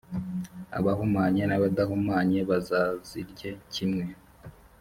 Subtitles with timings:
[0.77, 4.05] abahumanye n’abadahumanye bazazirye kimwe.